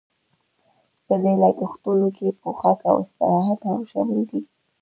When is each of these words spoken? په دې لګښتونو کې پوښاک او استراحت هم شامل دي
په 1.05 1.13
دې 1.23 1.33
لګښتونو 1.41 2.07
کې 2.17 2.37
پوښاک 2.41 2.79
او 2.89 2.95
استراحت 3.03 3.59
هم 3.69 3.79
شامل 3.91 4.19
دي 4.29 4.41